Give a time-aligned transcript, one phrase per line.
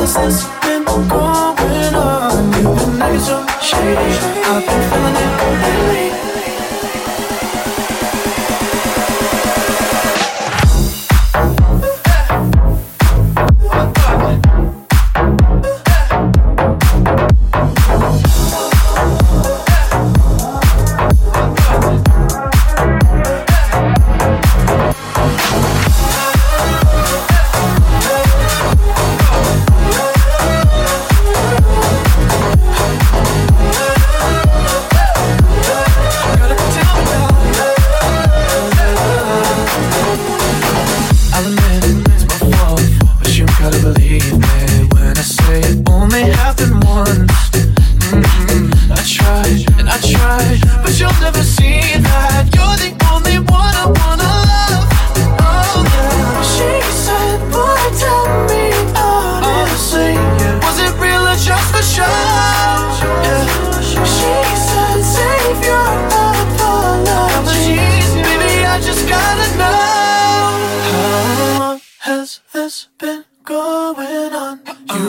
[0.00, 2.52] this been going on?
[2.52, 3.20] You've been
[3.62, 4.10] shady.
[4.44, 5.32] I've been feeling it
[5.62, 6.23] lately.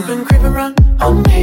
[0.08, 1.35] Been creeping around on me.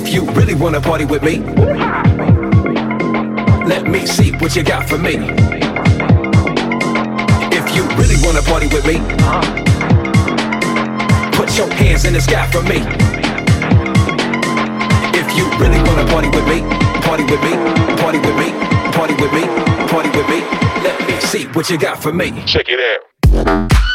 [0.00, 1.40] If you really wanna party with me,
[3.66, 5.16] let me see what you got for me.
[7.50, 9.00] If you really wanna party with me,
[11.36, 12.78] put your hands in the sky for me.
[15.18, 16.62] If you really wanna party with me,
[17.02, 17.54] party with me,
[17.98, 18.52] party with me,
[18.92, 19.42] party with me,
[19.88, 20.40] party with me,
[20.86, 22.30] let me see what you got for me.
[22.46, 23.87] Check it out.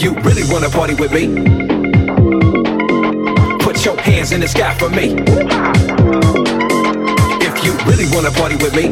[0.00, 1.26] If you really wanna party with me,
[3.58, 5.16] put your hands in the sky for me.
[7.44, 8.90] If you really wanna party with me,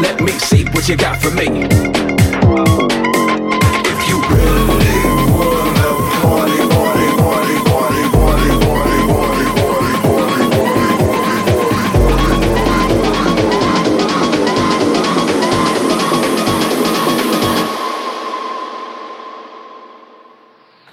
[0.00, 2.09] let me see what you got for me.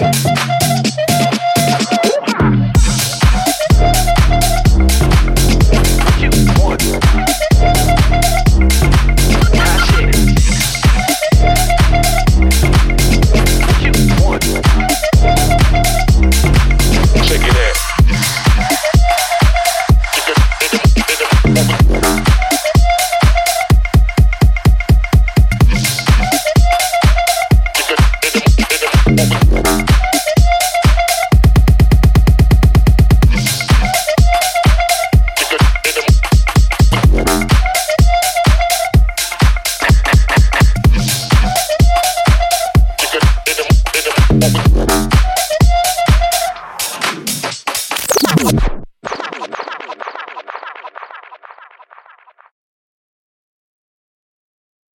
[0.00, 0.59] Thank you.